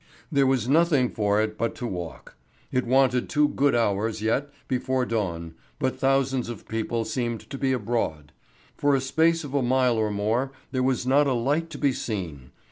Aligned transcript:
There 0.31 0.47
was 0.47 0.67
nothing 0.67 1.11
for 1.11 1.39
it 1.43 1.59
but 1.59 1.75
to 1.75 1.85
walk. 1.85 2.33
It 2.71 2.87
wanted 2.87 3.29
two 3.29 3.49
good 3.49 3.75
hours 3.75 4.19
yet 4.19 4.49
before 4.67 5.05
dawn, 5.05 5.53
but 5.77 5.99
thousands 5.99 6.49
of 6.49 6.67
people 6.67 7.05
seemed 7.05 7.47
to 7.51 7.57
be 7.59 7.71
abroad. 7.71 8.31
For 8.75 8.95
a 8.95 8.99
space 8.99 9.43
of 9.43 9.53
a 9.53 9.61
mile 9.61 9.97
or 9.97 10.09
more 10.09 10.53
there 10.71 10.81
was 10.81 11.05
not 11.05 11.27
a 11.27 11.33
light 11.33 11.69
to 11.69 11.77
be 11.77 11.93
seen. 11.93 12.49